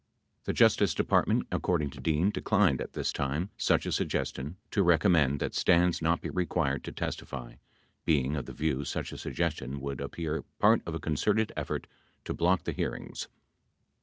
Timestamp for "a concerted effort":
10.95-11.85